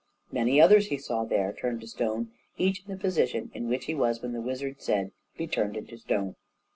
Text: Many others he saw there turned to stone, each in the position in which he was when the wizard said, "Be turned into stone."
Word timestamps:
Many 0.31 0.59
others 0.59 0.87
he 0.87 0.97
saw 0.97 1.25
there 1.25 1.53
turned 1.53 1.79
to 1.81 1.87
stone, 1.87 2.31
each 2.57 2.79
in 2.83 2.91
the 2.91 2.97
position 2.99 3.51
in 3.53 3.67
which 3.69 3.85
he 3.85 3.93
was 3.93 4.19
when 4.19 4.33
the 4.33 4.41
wizard 4.41 4.81
said, 4.81 5.11
"Be 5.37 5.45
turned 5.45 5.77
into 5.77 5.95
stone." 5.95 6.37